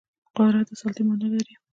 قدرت 0.35 0.65
د 0.69 0.71
سلطې 0.81 1.01
معنا 1.07 1.27
لري 1.33 1.53